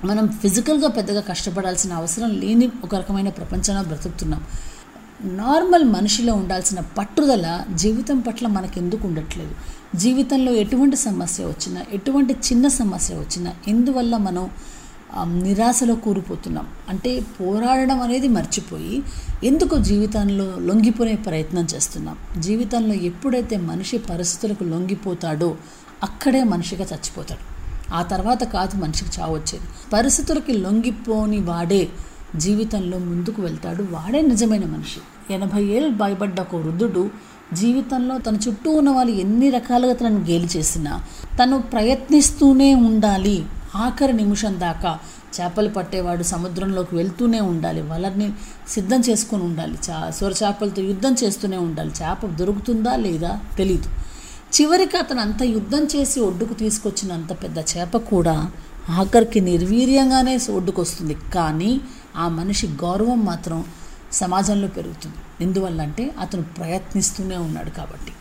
[0.04, 4.42] మనం ఫిజికల్గా పెద్దగా కష్టపడాల్సిన అవసరం లేని ఒక రకమైన ప్రపంచంలో బ్రతుకుతున్నాం.
[5.24, 9.54] నార్మల్ మనిషిలో ఉండాల్సిన పట్టుదల జీవితం పట్ల మనకు ఎందుకు ఉండట్లేదు?
[9.96, 14.50] జీవితంలో ఎటువంటి సమస్య వచ్చినా ఎటువంటి చిన్న సమస్య వచ్చినా ఎందువల్ల మనం
[15.42, 16.66] నిరాశలో కూరిపోతున్నాం?
[16.88, 19.02] అంటే పోరాడడం అనేది మర్చిపోయి
[19.44, 22.42] ఎందుకు జీవితంలో లొంగిపోయే ప్రయత్నం చేస్తున్నాం?
[22.42, 25.56] జీవితంలో ఎప్పుడైతే మనిషి పరిస్థితులకు లొంగిపోతాడో
[26.02, 27.56] అక్కడే మనిషిగా చచ్చిపోతాడు.
[27.94, 31.88] ఆ తర్వాత కాదు మనిషికి చావొచ్చేది పరిస్థితులకి లొంగిపోని వాడే
[32.36, 33.82] జీవితంలో ముందుకు వెళ్తాడు.
[33.82, 35.34] వాడే నిజమైన మనిషి.
[35.34, 37.10] ఎనభై ఏళ్ళు భయపడ్డ ఒక వృద్ధుడు
[37.52, 41.04] జీవితంలో తన చుట్టూ ఉన్న వాళ్ళు ఎన్ని రకాలుగా తనను గేలి చేసినా
[41.42, 43.44] తను ప్రయత్నిస్తూనే ఉండాలి.
[43.76, 44.98] ఆఖరి నిమిషం దాకా
[45.40, 47.82] చేపలు పట్టేవాడు సముద్రంలోకి వెళ్తూనే ఉండాలి.
[47.82, 48.32] వలర్ని
[48.68, 49.78] సిద్ధం చేసుకొని ఉండాలి.
[49.90, 51.90] చా సొర చేపలతో యుద్ధం చేస్తూనే ఉండాలి.
[52.02, 53.88] చేప దొరుకుతుందా లేదా తెలీదు.
[54.60, 58.50] చివరికి అతను అంత యుద్ధం చేసి ఒడ్డుకు తీసుకొచ్చినంత పెద్ద చేప కూడా
[58.90, 61.80] ఆఖరికి నిర్వీర్యంగానే ఒడ్డుకు వస్తుంది కానీ
[62.16, 63.64] ఆ మనిషి గౌరవం మాత్రం
[64.12, 65.16] సమాజంలో పెరుగుతుంది.
[65.40, 68.12] ఎందువల్ల అంటే అతను ప్రయత్నిస్తూనే ఉన్నాడు కాబట్టి.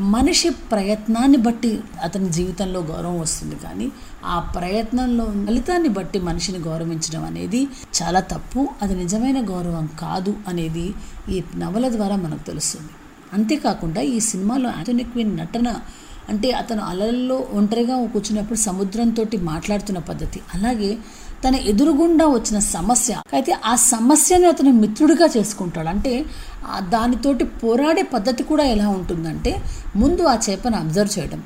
[0.00, 3.86] మనిషి ప్రయత్నాన్ని బట్టి అతని జీవితంలో గౌరవం వస్తుంది కానీ
[4.24, 7.68] ఆ ప్రయత్నంలో ఫలితాన్ని బట్టి మనిషిని గౌరవించడం అనేది
[8.02, 10.86] చాలా తప్పు అది నిజమైన గౌరవం కాదు అనేది
[11.28, 12.92] ఈ నవల ద్వారా మనకు తెలుస్తుంది.
[13.32, 15.68] అంతేకాకుండా ఈ సినిమాలో ఆంటోనీ క్వీన్ నటన
[16.28, 20.40] అంటే అతను అలల్లో ఒంటరిగా కూర్చున్నప్పుడు సముద్రంతో మాట్లాడుతున్న పద్ధతి.
[20.54, 20.98] అలాగే
[21.44, 23.12] తన ఎదురుగుండా వచ్చిన సమస్య.
[23.32, 25.88] అయితే ఆ సమస్యని అతను మిత్రుడిగా చేసుకుంటాడు.
[25.88, 26.12] అంటే
[26.94, 29.52] దానితోటి పోరాడే పద్ధతి కూడా ఎలా ఉంటుందంటే
[29.96, 31.42] ముందు ఆ చేపను అబ్జర్వ్ చేయడం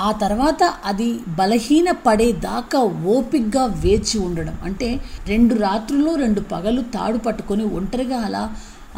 [0.00, 2.80] ఆ తర్వాత అది బలహీన పడేదాకా
[3.14, 4.54] ఓపిగ్గా వేచి ఉండడం.
[4.64, 4.88] అంటే
[5.26, 8.44] రెండు రాత్రులు రెండు పగలు తాడు పట్టుకొని ఒంటరిగా అలా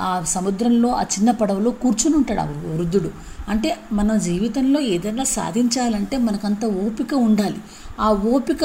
[0.01, 3.11] ఆ సముద్రంలో ఆ చిన్న పడవలో కూర్చుని ఉంటాడు ఆ వృద్ధుడు.
[3.49, 7.59] అంటే మన జీవితంలో ఏదైనా సాధించాలంటే మనకంత ఓపిక ఉండాలి.
[8.01, 8.63] ఆ ఓపిక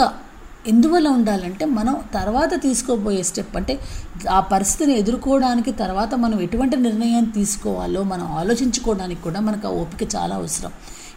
[0.67, 3.80] ఎందువల్ల ఉండాలంటే మనం తర్వాత తీసుకోబోయే స్టెప్ అంటే
[4.30, 10.36] ఆ పరిస్థితిని ఎదుర్కోవడానికి తర్వాత మనం ఎటువంటి నిర్ణయాన్ని తీసుకోవాలో మనం ఆలోచించుకోవడానికి కూడా మనకు ఆ ఓపిక చాలా
[10.36, 10.72] అవసరం.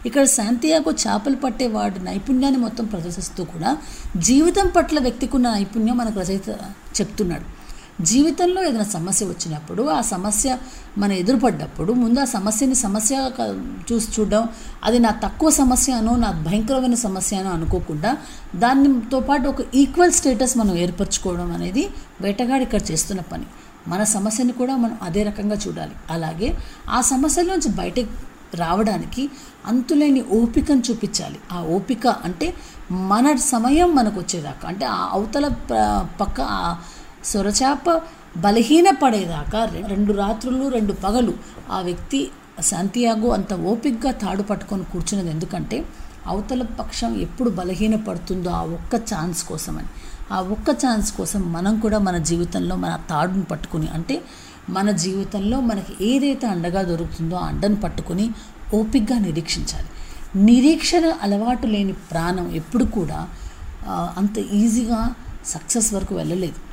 [0.05, 3.77] ఇక్కడ శాంతియాగో చేపలు పట్టే వాడి నైపుణ్యాన్ని మొత్తం ప్రదర్శిస్తూ కూడా
[4.17, 6.49] జీవితం పట్ల వ్యక్తికున్న నైపుణ్యం మనకు రచయిత
[7.01, 7.62] చెప్తున్నాడు.
[8.01, 10.57] జీవితంలో ఏదైనా సమస్య వచ్చినప్పుడు ఆ సమస్య
[10.97, 13.31] మనం ఎదురుపడ్డప్పుడు ముందు ఆ సమస్యని సమస్య
[13.91, 14.49] చూసి చూడడం
[14.83, 18.17] అది నా తక్కువ సమస్య అనో నా భయంకరమైన సమస్య అనో అనుకోకుండా
[18.55, 21.89] దానితో పాటు ఒక ఈక్వల్ స్టేటస్ మనం ఏర్పరచుకోవడం అనేది
[22.21, 23.45] వేటగాడు ఇక్కడ చేస్తున్న పని.
[23.87, 25.91] మన సమస్యని కూడా మనం అదే రకంగా చూడాలి.
[26.11, 26.57] అలాగే
[26.89, 29.29] ఆ సమస్యల నుంచి బయటకు రావడానికి
[29.67, 31.39] అంతులేని ఓపికను చూపించాలి.
[31.51, 32.53] ఆ ఓపిక అంటే
[32.91, 35.47] మన సమయం మనకు వచ్చేదాకా అంటే ఆ అవతల
[36.21, 36.75] పక్క ఆ
[37.23, 37.89] సొరచాప
[38.37, 41.33] బలహీనపడేదాకా రెండు రాత్రులు రెండు పగలు
[41.71, 42.19] ఆ వ్యక్తి
[42.61, 45.85] శాంతియాగో అంత ఓపిక్గా తాడు పట్టుకొని కూర్చున్నది ఎందుకంటే
[46.27, 49.89] అవతల పక్షం ఎప్పుడు బలహీన పడుతుందో ఆ ఒక్క ఛాన్స్ కోసమని.
[50.31, 54.21] ఆ ఒక్క ఛాన్స్ కోసం మనం కూడా మన జీవితంలో మన తాడును పట్టుకుని అంటే
[54.69, 58.25] మన జీవితంలో మనకి ఏదైతే అండగా దొరుకుతుందో ఆ అండను పట్టుకొని
[58.73, 59.89] ఓపిక్గా నిరీక్షించాలి.
[60.35, 63.27] నిరీక్షణ అలవాటు లేని ప్రాణం ఎప్పుడు కూడా
[64.19, 65.01] అంత ఈజీగా
[65.45, 66.72] సక్సెస్ వరకు వెళ్ళలేదు.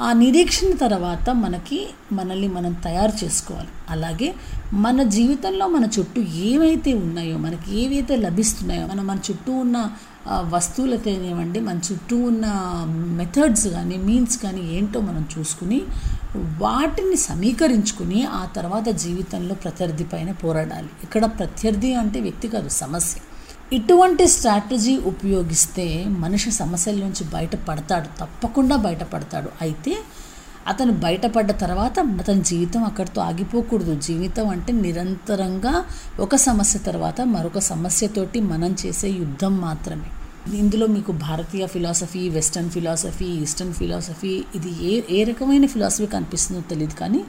[0.00, 3.68] ఆ నిరీక్షణ తర్వాత మనకి మనల్ని మనం తయారు చేసుకోవాలి.
[3.90, 4.34] అలాగే
[4.72, 9.90] మన జీవితంలో మన చుట్టూ ఏవైతే ఉన్నాయో మనకి ఏవైతే లభిస్తున్నాయో మన మన చుట్టూ ఉన్న
[10.30, 12.46] వస్తువులతోనేవ్వండి మన చుట్టూ ఉన్న
[13.18, 15.82] మెథడ్స్ కానీ మీన్స్ కానీ ఏంటో మనం చూసుకుని
[16.36, 20.90] వాటిని సమీకరించుకుని ఆ తర్వాత జీవితంలో ప్రత్యర్థి పైన పోరాడాలి.
[21.04, 23.20] ఇక్కడ ప్రత్యర్థి అంటే వ్యక్తి కాదు సమస్య.
[23.72, 25.84] ఇటువంటి స్ట్రాటజీ ఉపయోగిస్తే
[26.22, 29.50] మనిషి సమస్యల నుంచి బయటపడతాడు తప్పకుండా బయటపడతాడు.
[29.64, 29.92] అయితే
[30.66, 33.94] అతను బయటపడ్డ తర్వాత అతని జీవితం అక్కడితో ఆగిపోకూడదు.
[34.08, 35.74] జీవితం అంటే నిరంతరంగా
[36.20, 40.08] ఒక సమస్య తర్వాత మరొక సమస్యతోటి మనం చేసే యుద్ధం మాత్రమే.
[40.56, 46.94] ఇందులో మీకు భారతీయ philosophy western philosophy eastern philosophy ఇది ఏ ఏ రకమైన ఫిలాసఫీ కనిపిస్తుందో తెలియదు
[46.94, 47.20] కానీ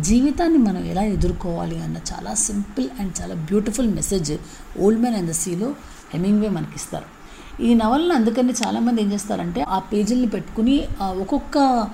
[0.00, 4.32] జీవితాన్ని మనం ఎలా ఎదుర్కోవాలి అన్న చాలా సింపుల్ అండ్ చాలా beautiful message
[4.80, 5.74] old man and the సీలో
[6.14, 7.04] Hemingway మనకిస్తారు.
[7.62, 11.86] ఈ నవలను అందుకని చాలామంది ఏం చేస్తారంటే ఆ పేజీల్ని పెట్టుకుని ఒక్కొక్క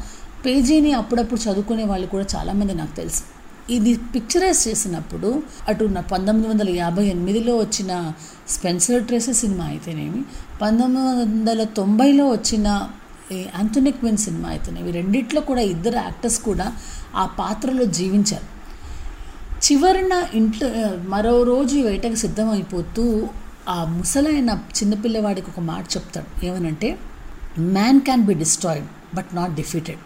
[0.47, 3.23] పేజీని అప్పుడప్పుడు చదువుకునే వాళ్ళు కూడా చాలామంది నాకు తెలుసు.
[3.71, 8.13] ఇది పిక్చరైజ్ చేసినప్పుడు అటు నా పంతొమ్మిది వందల యాభై ఎనిమిదిలో వచ్చిన
[8.49, 10.23] స్పెన్సర్ ట్రేసెస్ సినిమా అయితేనేమి
[10.63, 12.89] పంతొమ్మిది వందల తొంభైలో వచ్చిన
[13.33, 16.73] యాంథోనీ క్విన్ సినిమా ఇవి రెండిట్లో కూడా ఇద్దరు యాక్టర్స్ కూడా
[17.17, 18.59] ఆ పాత్రలో జీవించారు.
[19.59, 20.71] చివరిన ఇంట్లో
[21.09, 23.29] మరో రోజు వేటకు సిద్ధమైపోతూ
[23.69, 26.47] ఆ ముసలైన చిన్నపిల్లవాడికి ఒక మాట చెప్తాడు.
[26.47, 26.99] ఏమనంటే
[27.59, 29.99] man can be destroyed but not defeated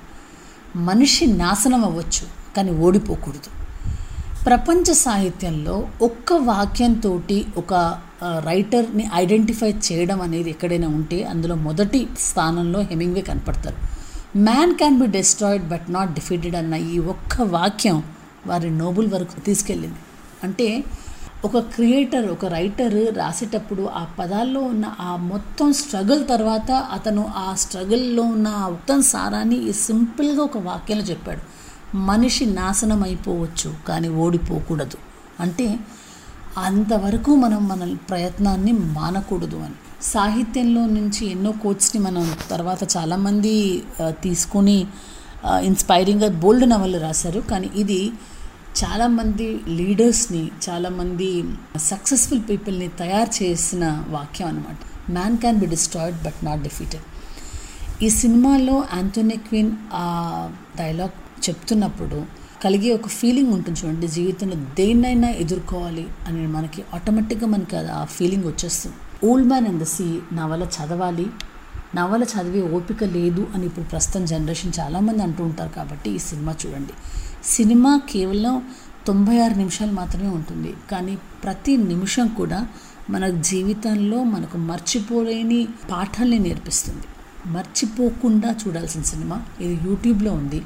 [0.77, 3.63] మనిషి నాశనం అవ్వచ్చు కానీ ఓడిపోకూడదు.
[4.45, 7.21] ప్రపంచ సాహిత్యంలో ఒక్క వాక్యంతో
[7.57, 13.77] ఒక రైటర్ని ఐడెంటిఫై చేయడం అనేది ఎక్కడైనా ఉంటే అందులో మొదటి స్థానంలో హెమింగ్వే కనపడతారు.
[14.39, 18.03] Man can be destroyed but not defeated అన్న ఈ ఒక్క వాక్యం
[18.47, 19.97] వారి నోబుల్ వరకు తీసుకెళ్ళింది.
[20.45, 20.85] అంటే
[21.45, 28.23] ఒక క్రియేటర్ ఒక రైటర్ రాసేటప్పుడు ఆ పదాల్లో ఉన్న ఆ మొత్తం స్ట్రగుల్ తర్వాత అతను ఆ స్ట్రగుల్లో
[28.23, 31.41] ఉన్న ఆ మొత్తం సారాన్ని సింపుల్గా ఒక వాక్యంలో చెప్పాడు.
[31.97, 34.97] మనిషి నాశనం అయిపోవచ్చు కానీ ఓడిపోకూడదు.
[35.41, 35.77] అంటే
[36.59, 39.75] అంతవరకు మనం మన ప్రయత్నాన్ని మానకూడదు అని.
[40.03, 44.87] సాహిత్యంలో నుంచి ఎన్నో కోట్స్ని మనం తర్వాత చాలామంది తీసుకొని
[45.45, 47.41] ఇన్స్పైరింగ్గా బోల్డ్ నవలు రాశారు.
[47.41, 48.13] కానీ ఇది
[48.85, 51.45] చాలామంది లీడర్స్ని చాలామంది
[51.77, 54.77] సక్సెస్ఫుల్ పీపుల్ని తయారు చేసిన వాక్యం అనమాట
[55.13, 57.07] man can be destroyed but not defeated
[58.03, 60.07] ఈ సినిమాలో యాంటోనీ క్వీన్ ఆ
[60.77, 67.91] డైలాగ్ చెప్తున్నప్పుడు కలిగే ఒక ఫీలింగ్ ఉంటుంది చూడండి జీవితంలో దేన్నైనా ఎదుర్కోవాలి అని మనకి ఆటోమేటిక్గా మనకి అది
[67.91, 69.27] ఆ ఫీలింగ్ వచ్చేస్తుంది.
[69.27, 71.27] Old man and the sea నవల చదవాలి.
[71.95, 76.93] నవల చదివే ఓపిక లేదు అని ఇప్పుడు ప్రస్తుతం జనరేషన్ చాలామంది అంటూ ఉంటారు కాబట్టి ఈ సినిమా చూడండి.
[77.45, 78.63] సినిమా కేవలం
[79.07, 80.75] తొంభై ఆరు నిమిషాలు మాత్రమే ఉంటుంది.
[80.91, 82.69] కానీ ప్రతి నిమిషం కూడా
[83.11, 87.03] మన జీవితంలో మనకు మర్చిపోలేని పాఠాలని నేర్పిస్తుంది.
[87.47, 89.43] మర్చిపోకుండా చూడాల్సిన సినిమా.
[89.61, 90.63] ఇది యూట్యూబ్లో ఉంది.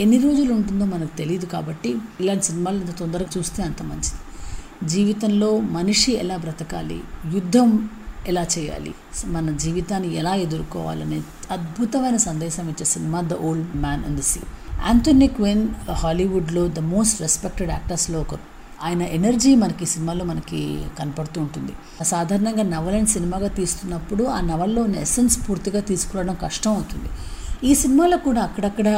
[0.00, 4.88] ఎన్ని రోజులు ఉంటుందో మనకు తెలియదు కాబట్టి ఇలాంటి సినిమాలు ఇంత తొందరగా చూస్తే అంత మంచిది.
[4.88, 7.00] జీవితంలో మనిషి ఎలా బ్రతకాలి?
[7.34, 7.88] యుద్ధం
[8.26, 8.94] ఎలా చేయాలి?
[9.26, 14.40] మన జీవితాన్ని ఎలా ఎదుర్కోవాలనే అద్భుతమైన సందేశం ఇచ్చే cinema the old man and the sea.
[14.84, 18.58] Antony Quinn హాలీవుడ్లో ద మోస్ట్ రెస్పెక్టెడ్ యాక్టర్స్లో ఒకరు.
[18.82, 21.72] ఆయన ఎనర్జీ మనకి సినిమాలో మనకి కనపడుతూ ఉంటుంది.
[22.04, 27.08] సాధారణంగా నవలని సినిమాగా తీస్తున్నప్పుడు ఆ నవల్లో ఉన్న ఎసెన్స్ పూర్తిగా తీసుకురావడం కష్టం అవుతుంది.
[27.66, 28.88] ఈ సినిమాలో కూడా అక్కడక్కడ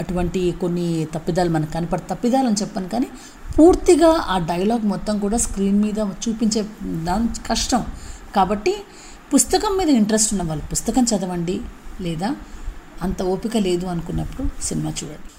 [0.00, 3.08] అటువంటి కొన్ని తప్పిదాలు మనకు కనపడ తప్పిదాలు అని చెప్పాను కానీ
[3.56, 6.62] పూర్తిగా ఆ డైలాగ్ మొత్తం కూడా స్క్రీన్ మీద చూపించే
[7.08, 7.82] దాని కష్టం.
[8.36, 8.74] కాబట్టి
[9.34, 11.56] పుస్తకం మీద ఇంట్రెస్ట్ ఉన్న వాళ్ళు పుస్తకం చదవండి
[12.00, 12.30] లేదా
[13.02, 15.30] అంత ఓపిక లేదు అనుకున్నప్పుడు సినిమా చూడండి.